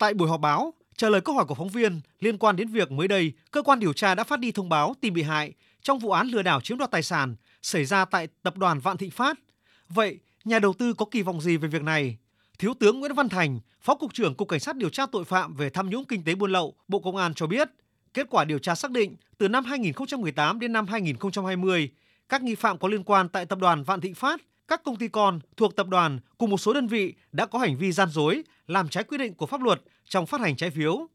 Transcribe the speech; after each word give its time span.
Tại 0.00 0.14
buổi 0.14 0.28
họp 0.28 0.40
báo, 0.40 0.74
trả 0.96 1.08
lời 1.08 1.20
câu 1.20 1.34
hỏi 1.34 1.44
của 1.44 1.54
phóng 1.54 1.68
viên 1.68 2.00
liên 2.20 2.38
quan 2.38 2.56
đến 2.56 2.68
việc 2.68 2.90
mới 2.90 3.08
đây 3.08 3.32
cơ 3.50 3.62
quan 3.62 3.80
điều 3.80 3.92
tra 3.92 4.14
đã 4.14 4.24
phát 4.24 4.40
đi 4.40 4.52
thông 4.52 4.68
báo 4.68 4.94
tìm 5.00 5.14
bị 5.14 5.22
hại 5.22 5.52
trong 5.82 5.98
vụ 5.98 6.10
án 6.10 6.28
lừa 6.28 6.42
đảo 6.42 6.60
chiếm 6.60 6.78
đoạt 6.78 6.90
tài 6.90 7.02
sản 7.02 7.36
xảy 7.62 7.84
ra 7.84 8.04
tại 8.04 8.28
tập 8.42 8.56
đoàn 8.56 8.80
Vạn 8.80 8.96
Thịnh 8.96 9.10
Phát. 9.10 9.38
Vậy, 9.88 10.18
nhà 10.44 10.58
đầu 10.58 10.72
tư 10.72 10.94
có 10.94 11.06
kỳ 11.10 11.22
vọng 11.22 11.40
gì 11.40 11.56
về 11.56 11.68
việc 11.68 11.82
này? 11.82 12.16
Thiếu 12.58 12.74
tướng 12.80 13.00
Nguyễn 13.00 13.14
Văn 13.14 13.28
Thành, 13.28 13.60
Phó 13.80 13.94
cục 13.94 14.14
trưởng 14.14 14.34
Cục 14.34 14.48
Cảnh 14.48 14.60
sát 14.60 14.76
điều 14.76 14.88
tra 14.88 15.06
tội 15.06 15.24
phạm 15.24 15.54
về 15.54 15.70
tham 15.70 15.90
nhũng 15.90 16.04
kinh 16.04 16.24
tế 16.24 16.34
buôn 16.34 16.52
lậu, 16.52 16.74
Bộ 16.88 16.98
Công 16.98 17.16
an 17.16 17.34
cho 17.34 17.46
biết, 17.46 17.68
kết 18.14 18.26
quả 18.30 18.44
điều 18.44 18.58
tra 18.58 18.74
xác 18.74 18.90
định 18.90 19.16
từ 19.38 19.48
năm 19.48 19.64
2018 19.64 20.60
đến 20.60 20.72
năm 20.72 20.86
2020, 20.86 21.90
các 22.28 22.42
nghi 22.42 22.54
phạm 22.54 22.78
có 22.78 22.88
liên 22.88 23.04
quan 23.04 23.28
tại 23.28 23.46
tập 23.46 23.58
đoàn 23.58 23.82
Vạn 23.82 24.00
Thịnh 24.00 24.14
Phát, 24.14 24.40
các 24.70 24.82
công 24.84 24.96
ty 24.96 25.08
con 25.08 25.40
thuộc 25.56 25.76
tập 25.76 25.88
đoàn 25.88 26.18
cùng 26.38 26.50
một 26.50 26.58
số 26.58 26.72
đơn 26.72 26.86
vị 26.86 27.14
đã 27.32 27.46
có 27.46 27.58
hành 27.58 27.76
vi 27.76 27.92
gian 27.92 28.08
dối, 28.08 28.42
làm 28.66 28.88
trái 28.88 29.04
quy 29.04 29.18
định 29.18 29.34
của 29.34 29.46
pháp 29.46 29.62
luật 29.62 29.82
trong 30.04 30.26
phát 30.26 30.40
hành 30.40 30.56
trái 30.56 30.70
phiếu. 30.70 31.06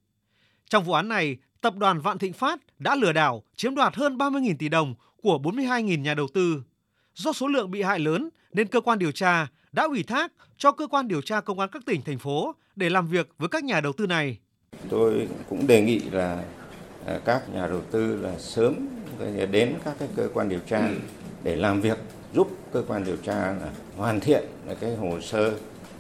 Trong 0.70 0.84
vụ 0.84 0.94
án 0.94 1.08
này, 1.08 1.38
tập 1.62 1.76
đoàn 1.76 2.02
Vạn 2.02 2.18
Thịnh 2.18 2.34
Phát 2.34 2.60
đã 2.80 2.96
lừa 2.96 3.14
đảo 3.14 3.44
chiếm 3.56 3.76
đoạt 3.76 3.96
hơn 3.96 4.18
30.000 4.18 4.56
tỷ 4.60 4.70
đồng 4.70 4.96
của 5.22 5.40
42.000 5.44 6.02
nhà 6.02 6.14
đầu 6.14 6.28
tư. 6.34 6.64
Do 7.16 7.34
số 7.34 7.48
lượng 7.48 7.72
bị 7.72 7.82
hại 7.82 8.00
lớn 8.00 8.30
nên 8.54 8.68
cơ 8.68 8.82
quan 8.82 9.00
điều 9.00 9.12
tra 9.12 9.48
đã 9.72 9.84
ủy 9.84 10.04
thác 10.04 10.32
cho 10.58 10.72
cơ 10.72 10.88
quan 10.88 11.08
điều 11.08 11.22
tra 11.22 11.42
công 11.42 11.60
an 11.60 11.70
các 11.72 11.84
tỉnh 11.86 12.02
thành 12.02 12.20
phố 12.20 12.56
để 12.76 12.90
làm 12.90 13.08
việc 13.08 13.30
với 13.38 13.50
các 13.50 13.64
nhà 13.64 13.82
đầu 13.82 13.94
tư 13.94 14.08
này. 14.08 14.38
Tôi 14.90 15.28
cũng 15.50 15.68
đề 15.68 15.82
nghị 15.82 16.00
là 16.00 16.44
à, 17.06 17.20
các 17.26 17.50
nhà 17.54 17.68
đầu 17.68 17.82
tư 17.92 18.16
là 18.22 18.40
sớm 18.40 18.76
đến 19.52 19.76
các 19.86 19.96
cái 20.00 20.08
cơ 20.16 20.30
quan 20.34 20.50
điều 20.50 20.60
tra 20.60 20.90
để 21.44 21.56
làm 21.56 21.82
việc 21.82 21.98
giúp 22.36 22.48
cơ 22.74 22.84
quan 22.88 23.06
điều 23.06 23.18
tra 23.18 23.36
là 23.36 23.70
hoàn 23.98 24.20
thiện 24.20 24.44
cái 24.80 24.96
hồ 24.96 25.22
sơ 25.22 25.54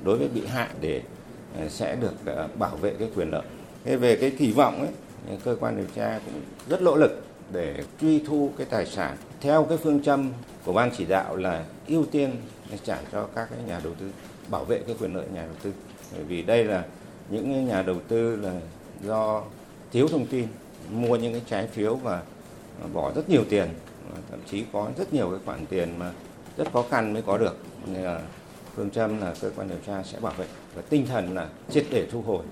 đối 0.03 0.17
với 0.17 0.27
bị 0.27 0.45
hại 0.45 0.69
để 0.81 1.01
ờ, 1.59 1.69
sẽ 1.69 1.95
được 1.95 2.13
ờ, 2.25 2.47
bảo 2.59 2.75
vệ 2.75 2.93
cái 2.99 3.09
quyền 3.15 3.31
lợi. 3.31 3.43
Thế 3.83 3.95
về 3.95 4.15
cái 4.15 4.31
kỳ 4.37 4.51
vọng 4.51 4.79
ấy, 4.79 4.89
cơ 5.43 5.55
quan 5.59 5.77
điều 5.77 5.85
tra 5.95 6.19
cũng 6.25 6.41
rất 6.69 6.81
nỗ 6.81 6.95
lực 6.95 7.23
để 7.51 7.83
truy 8.01 8.19
thu 8.19 8.51
cái 8.57 8.67
tài 8.69 8.85
sản 8.85 9.17
theo 9.41 9.63
cái 9.63 9.77
phương 9.77 10.03
châm 10.03 10.31
của 10.65 10.73
ban 10.73 10.91
chỉ 10.97 11.05
đạo 11.05 11.35
là 11.35 11.65
ưu 11.87 12.05
tiên 12.05 12.35
trả 12.83 12.97
cho 13.11 13.27
các 13.35 13.47
cái 13.49 13.59
nhà 13.67 13.81
đầu 13.83 13.93
tư 13.99 14.09
bảo 14.49 14.65
vệ 14.65 14.79
cái 14.87 14.95
quyền 14.99 15.15
lợi 15.15 15.25
nhà 15.33 15.45
đầu 15.45 15.55
tư 15.63 15.71
bởi 16.15 16.23
vì 16.23 16.41
đây 16.41 16.63
là 16.63 16.83
những 17.29 17.67
nhà 17.67 17.81
đầu 17.81 17.95
tư 18.07 18.35
là 18.35 18.59
do 19.03 19.43
thiếu 19.91 20.07
thông 20.07 20.25
tin 20.25 20.47
mua 20.91 21.15
những 21.15 21.31
cái 21.31 21.41
trái 21.49 21.67
phiếu 21.67 21.95
và 21.95 22.21
bỏ 22.93 23.11
rất 23.15 23.29
nhiều 23.29 23.43
tiền 23.49 23.67
thậm 24.29 24.39
chí 24.51 24.63
có 24.73 24.91
rất 24.97 25.13
nhiều 25.13 25.29
cái 25.29 25.39
khoản 25.45 25.65
tiền 25.65 25.99
mà 25.99 26.11
rất 26.57 26.71
khó 26.73 26.85
khăn 26.89 27.13
mới 27.13 27.21
có 27.21 27.37
được. 27.37 27.57
Nên 27.87 28.03
là 28.03 28.21
phương 28.75 28.89
châm 28.89 29.21
là 29.21 29.35
cơ 29.41 29.51
quan 29.55 29.69
điều 29.69 29.79
tra 29.87 30.03
sẽ 30.03 30.19
bảo 30.19 30.33
vệ 30.33 30.47
và 30.75 30.81
tinh 30.81 31.05
thần 31.05 31.33
là 31.33 31.49
triệt 31.69 31.85
để 31.91 32.07
thu 32.11 32.21
hồi. 32.21 32.45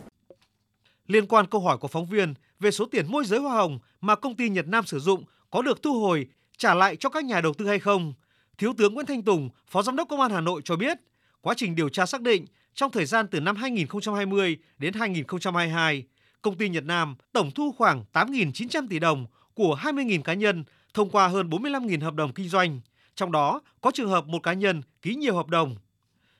Liên 1.08 1.28
quan 1.28 1.48
câu 1.48 1.62
hỏi 1.62 1.78
của 1.78 1.88
phóng 1.88 2.06
viên 2.06 2.34
về 2.60 2.72
số 2.72 2.86
tiền 2.86 3.12
môi 3.12 3.26
giới 3.26 3.40
hoa 3.40 3.56
hồng 3.56 3.80
mà 4.02 4.16
công 4.16 4.36
ty 4.36 4.50
Nhật 4.50 4.68
Nam 4.68 4.86
sử 4.86 5.00
dụng 5.00 5.24
có 5.50 5.62
được 5.62 5.84
thu 5.84 6.02
hồi 6.02 6.28
trả 6.58 6.74
lại 6.74 6.96
cho 6.96 7.10
các 7.10 7.26
nhà 7.26 7.42
đầu 7.42 7.54
tư 7.54 7.68
hay 7.68 7.80
không, 7.80 8.14
Thiếu 8.58 8.74
tướng 8.78 8.94
Nguyễn 8.94 9.06
Thanh 9.06 9.24
Tùng, 9.24 9.50
Phó 9.68 9.82
Giám 9.82 9.96
đốc 9.96 10.10
Công 10.10 10.22
an 10.22 10.32
Hà 10.32 10.42
Nội 10.42 10.62
cho 10.66 10.76
biết, 10.76 10.98
quá 11.42 11.54
trình 11.58 11.76
điều 11.76 11.90
tra 11.90 12.06
xác 12.06 12.22
định 12.22 12.46
trong 12.74 12.92
thời 12.92 13.06
gian 13.06 13.28
từ 13.28 13.40
năm 13.40 13.56
2020 13.56 14.58
đến 14.78 14.94
2022, 14.94 16.04
công 16.42 16.58
ty 16.58 16.70
Nhật 16.70 16.84
Nam 16.84 17.16
tổng 17.32 17.52
thu 17.52 17.72
khoảng 17.78 18.04
8.900 18.14 18.88
tỷ 18.90 19.00
đồng 19.00 19.26
của 19.54 19.78
20.000 19.82 20.22
cá 20.22 20.34
nhân 20.34 20.64
thông 20.94 21.10
qua 21.10 21.28
hơn 21.28 21.50
45.000 21.50 22.02
hợp 22.02 22.14
đồng 22.14 22.34
kinh 22.34 22.50
doanh, 22.50 22.80
trong 23.16 23.32
đó 23.32 23.62
có 23.82 23.92
trường 23.92 24.10
hợp 24.10 24.28
một 24.28 24.44
cá 24.44 24.54
nhân 24.54 24.82
ký 25.02 25.16
nhiều 25.16 25.36
hợp 25.36 25.48
đồng. 25.48 25.76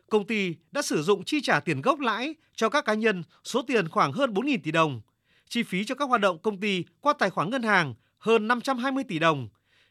Công 0.10 0.28
ty 0.28 0.56
đã 0.72 0.82
sử 0.82 1.04
dụng 1.04 1.24
chi 1.24 1.42
trả 1.42 1.60
tiền 1.60 1.82
gốc 1.82 2.00
lãi 2.00 2.36
cho 2.56 2.70
các 2.70 2.86
cá 2.86 2.94
nhân 2.94 3.24
số 3.44 3.62
tiền 3.62 3.90
khoảng 3.90 4.14
hơn 4.14 4.34
4.000 4.34 4.58
tỷ 4.64 4.72
đồng, 4.72 5.02
chi 5.50 5.64
phí 5.64 5.86
cho 5.86 5.96
các 5.96 6.06
hoạt 6.06 6.22
động 6.22 6.38
công 6.38 6.60
ty 6.60 6.84
qua 7.02 7.14
tài 7.20 7.30
khoản 7.30 7.50
ngân 7.50 7.64
hàng 7.64 7.94
hơn 8.20 8.48
520 8.48 9.04
tỷ 9.04 9.20
đồng, 9.20 9.48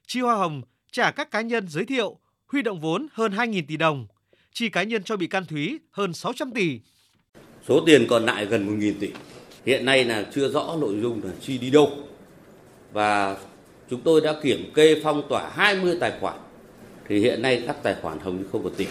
chi 0.06 0.20
hoa 0.20 0.34
hồng 0.34 0.62
trả 0.92 1.10
các 1.10 1.30
cá 1.30 1.40
nhân 1.40 1.68
giới 1.68 1.84
thiệu, 1.84 2.18
huy 2.46 2.62
động 2.62 2.80
vốn 2.80 3.06
hơn 3.12 3.32
2.000 3.32 3.62
tỷ 3.68 3.76
đồng, 3.76 4.06
chi 4.52 4.68
cá 4.68 4.82
nhân 4.82 5.02
cho 5.02 5.16
bị 5.16 5.26
can 5.26 5.46
Thúy 5.46 5.78
hơn 5.90 6.12
600 6.12 6.50
tỷ. 6.50 6.80
Số 7.68 7.82
tiền 7.86 8.06
còn 8.10 8.24
lại 8.24 8.46
gần 8.46 8.80
1.000 8.80 8.94
tỷ. 9.00 9.10
Hiện 9.66 9.84
nay 9.84 10.04
là 10.04 10.26
chưa 10.34 10.48
rõ 10.48 10.76
nội 10.80 11.00
dung 11.02 11.24
là 11.24 11.30
chi 11.40 11.58
đi 11.58 11.70
đâu. 11.70 11.90
Và 12.92 13.36
chúng 13.92 14.00
tôi 14.00 14.20
đã 14.20 14.34
kiểm 14.42 14.70
kê 14.74 15.00
phong 15.02 15.22
tỏa 15.28 15.50
20 15.54 15.96
tài 16.00 16.12
khoản. 16.20 16.38
Thì 17.08 17.18
hiện 17.18 17.42
nay 17.42 17.62
các 17.66 17.76
tài 17.82 17.94
khoản 18.02 18.18
hầu 18.18 18.32
như 18.32 18.44
không 18.52 18.64
có 18.64 18.70
tiền. 18.76 18.88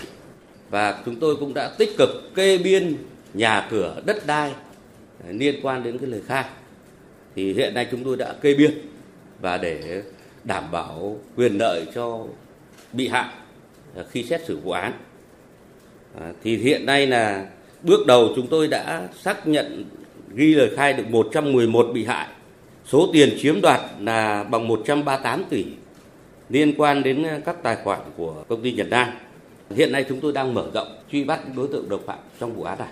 Và 0.70 1.02
chúng 1.06 1.16
tôi 1.16 1.36
cũng 1.36 1.54
đã 1.54 1.72
tích 1.78 1.90
cực 1.98 2.10
kê 2.36 2.58
biên 2.58 2.96
nhà 3.34 3.68
cửa 3.72 4.02
đất 4.06 4.28
đai 4.28 4.52
liên 5.30 5.56
quan 5.64 5.84
đến 5.84 5.98
cái 5.98 6.10
lời 6.10 6.22
khai. 6.28 6.46
Thì 7.36 7.54
hiện 7.54 7.74
nay 7.74 7.88
chúng 7.92 8.04
tôi 8.04 8.18
đã 8.18 8.34
kê 8.42 8.54
biên 8.54 8.72
và 9.40 9.58
để 9.58 10.02
đảm 10.44 10.72
bảo 10.72 11.20
quyền 11.36 11.58
lợi 11.58 11.86
cho 11.96 12.26
bị 12.94 13.08
hại 13.08 13.34
à, 13.96 14.04
khi 14.12 14.24
xét 14.24 14.46
xử 14.46 14.58
vụ 14.58 14.72
án. 14.72 14.94
À, 16.20 16.32
thì 16.44 16.58
hiện 16.58 16.86
nay 16.86 17.08
là 17.08 17.46
bước 17.84 18.06
đầu 18.08 18.30
chúng 18.36 18.48
tôi 18.48 18.68
đã 18.68 19.08
xác 19.22 19.48
nhận 19.48 19.86
ghi 20.36 20.56
lời 20.56 20.70
khai 20.76 20.94
được 20.94 21.08
111 21.10 21.90
bị 21.94 22.06
hại. 22.06 22.28
Số 22.86 23.10
tiền 23.14 23.38
chiếm 23.42 23.62
đoạt 23.62 23.82
là 24.00 24.44
bằng 24.44 24.68
138 24.68 25.44
tỷ 25.50 25.66
liên 26.50 26.74
quan 26.78 27.04
đến 27.04 27.26
các 27.46 27.64
tài 27.64 27.78
khoản 27.84 28.00
của 28.18 28.44
công 28.50 28.62
ty 28.64 28.72
Nhật 28.72 28.88
Nam. 28.90 29.08
Hiện 29.70 29.92
nay 29.92 30.06
chúng 30.10 30.20
tôi 30.22 30.34
đang 30.34 30.54
mở 30.54 30.72
rộng 30.74 31.04
truy 31.12 31.24
bắt 31.24 31.40
đối 31.56 31.68
tượng 31.68 31.90
đồng 31.90 32.06
phạm 32.08 32.20
trong 32.40 32.54
vụ 32.56 32.64
án 32.64 32.80
này. 32.80 32.90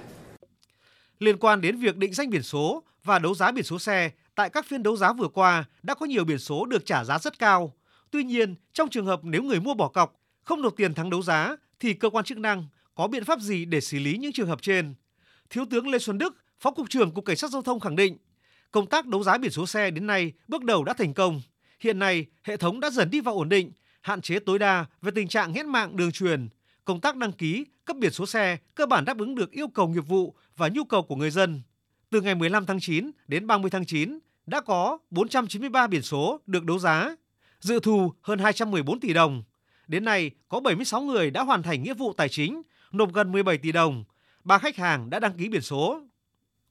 Liên 1.19 1.37
quan 1.37 1.61
đến 1.61 1.77
việc 1.77 1.97
định 1.97 2.13
danh 2.13 2.29
biển 2.29 2.43
số 2.43 2.83
và 3.03 3.19
đấu 3.19 3.35
giá 3.35 3.51
biển 3.51 3.63
số 3.63 3.79
xe 3.79 4.11
tại 4.35 4.49
các 4.49 4.65
phiên 4.65 4.83
đấu 4.83 4.97
giá 4.97 5.13
vừa 5.13 5.27
qua 5.27 5.65
đã 5.83 5.93
có 5.93 6.05
nhiều 6.05 6.23
biển 6.23 6.39
số 6.39 6.65
được 6.65 6.85
trả 6.85 7.03
giá 7.03 7.19
rất 7.19 7.39
cao. 7.39 7.73
Tuy 8.11 8.23
nhiên, 8.23 8.55
trong 8.73 8.89
trường 8.89 9.05
hợp 9.05 9.19
nếu 9.23 9.43
người 9.43 9.59
mua 9.59 9.73
bỏ 9.73 9.87
cọc, 9.87 10.19
không 10.43 10.61
nộp 10.61 10.73
tiền 10.77 10.93
thắng 10.93 11.09
đấu 11.09 11.21
giá 11.21 11.55
thì 11.79 11.93
cơ 11.93 12.09
quan 12.09 12.25
chức 12.25 12.37
năng 12.37 12.65
có 12.95 13.07
biện 13.07 13.23
pháp 13.23 13.39
gì 13.39 13.65
để 13.65 13.81
xử 13.81 13.99
lý 13.99 14.17
những 14.17 14.31
trường 14.31 14.47
hợp 14.47 14.61
trên? 14.61 14.93
Thiếu 15.49 15.65
tướng 15.71 15.87
Lê 15.87 15.99
Xuân 15.99 16.17
Đức, 16.17 16.35
Phó 16.59 16.71
cục 16.71 16.89
trưởng 16.89 17.11
Cục 17.11 17.25
Cảnh 17.25 17.35
sát 17.35 17.51
giao 17.51 17.61
thông 17.61 17.79
khẳng 17.79 17.95
định, 17.95 18.17
công 18.71 18.87
tác 18.87 19.05
đấu 19.05 19.23
giá 19.23 19.37
biển 19.37 19.51
số 19.51 19.65
xe 19.65 19.91
đến 19.91 20.07
nay 20.07 20.33
bước 20.47 20.63
đầu 20.63 20.83
đã 20.83 20.93
thành 20.93 21.13
công. 21.13 21.41
Hiện 21.79 21.99
nay, 21.99 22.25
hệ 22.43 22.57
thống 22.57 22.79
đã 22.79 22.89
dần 22.89 23.09
đi 23.09 23.21
vào 23.21 23.35
ổn 23.35 23.49
định, 23.49 23.71
hạn 24.01 24.21
chế 24.21 24.39
tối 24.39 24.59
đa 24.59 24.85
về 25.01 25.11
tình 25.15 25.27
trạng 25.27 25.53
nghẽn 25.53 25.67
mạng 25.67 25.95
đường 25.95 26.11
truyền. 26.11 26.49
Công 26.85 27.01
tác 27.01 27.15
đăng 27.15 27.31
ký, 27.31 27.65
cấp 27.85 27.97
biển 27.97 28.11
số 28.11 28.25
xe 28.25 28.57
cơ 28.75 28.85
bản 28.85 29.05
đáp 29.05 29.17
ứng 29.17 29.35
được 29.35 29.51
yêu 29.51 29.67
cầu 29.67 29.87
nghiệp 29.87 30.07
vụ 30.07 30.35
và 30.57 30.69
nhu 30.69 30.83
cầu 30.83 31.03
của 31.03 31.15
người 31.15 31.31
dân. 31.31 31.61
Từ 32.09 32.21
ngày 32.21 32.35
15 32.35 32.65
tháng 32.65 32.79
9 32.79 33.11
đến 33.27 33.47
30 33.47 33.71
tháng 33.71 33.85
9, 33.85 34.19
đã 34.45 34.61
có 34.61 34.97
493 35.09 35.87
biển 35.87 36.01
số 36.01 36.39
được 36.45 36.63
đấu 36.65 36.79
giá, 36.79 37.15
dự 37.59 37.79
thù 37.79 38.13
hơn 38.21 38.39
214 38.39 38.99
tỷ 38.99 39.13
đồng. 39.13 39.43
Đến 39.87 40.05
nay, 40.05 40.31
có 40.49 40.59
76 40.59 41.01
người 41.01 41.31
đã 41.31 41.43
hoàn 41.43 41.63
thành 41.63 41.83
nghĩa 41.83 41.93
vụ 41.93 42.13
tài 42.13 42.29
chính, 42.29 42.61
nộp 42.91 43.13
gần 43.13 43.31
17 43.31 43.57
tỷ 43.57 43.71
đồng. 43.71 44.03
Ba 44.43 44.57
khách 44.57 44.77
hàng 44.77 45.09
đã 45.09 45.19
đăng 45.19 45.37
ký 45.37 45.49
biển 45.49 45.61
số. 45.61 46.01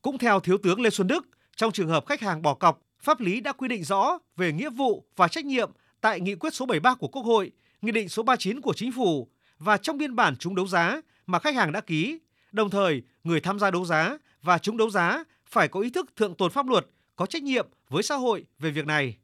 Cũng 0.03 0.19
theo 0.19 0.41
Thiếu 0.41 0.59
tướng 0.63 0.81
Lê 0.81 0.91
Xuân 0.91 1.09
Đức, 1.09 1.29
trong 1.59 1.73
trường 1.73 1.89
hợp 1.89 2.07
khách 2.07 2.21
hàng 2.21 2.43
bỏ 2.43 2.55
cọc, 2.55 2.81
pháp 3.01 3.21
lý 3.21 3.41
đã 3.41 3.53
quy 3.53 3.69
định 3.69 3.85
rõ 3.85 4.19
về 4.37 4.53
nghĩa 4.53 4.71
vụ 4.71 5.05
và 5.17 5.29
trách 5.29 5.45
nhiệm 5.45 5.71
tại 6.01 6.21
Nghị 6.21 6.35
quyết 6.35 6.55
số 6.55 6.67
73 6.67 6.95
của 6.95 7.09
Quốc 7.09 7.23
hội, 7.23 7.53
Nghị 7.83 7.93
định 7.93 8.09
số 8.09 8.23
39 8.23 8.61
của 8.61 8.73
Chính 8.73 8.93
phủ 8.93 9.29
và 9.59 9.77
trong 9.77 9.99
biên 9.99 10.17
bản 10.17 10.37
trúng 10.37 10.55
đấu 10.55 10.67
giá 10.67 11.01
mà 11.27 11.39
khách 11.39 11.55
hàng 11.55 11.73
đã 11.73 11.81
ký. 11.81 12.19
Đồng 12.53 12.71
thời, 12.71 13.03
người 13.25 13.41
tham 13.41 13.59
gia 13.59 13.71
đấu 13.71 13.85
giá 13.85 14.19
và 14.43 14.59
trúng 14.59 14.77
đấu 14.77 14.91
giá 14.91 15.25
phải 15.47 15.69
có 15.69 15.81
ý 15.81 15.91
thức 15.91 16.17
thượng 16.17 16.35
tôn 16.35 16.51
pháp 16.51 16.69
luật 16.69 16.87
có 17.17 17.27
trách 17.27 17.43
nhiệm 17.43 17.69
với 17.89 18.03
xã 18.03 18.15
hội 18.15 18.45
về 18.59 18.71
việc 18.71 18.87
này. 18.87 19.17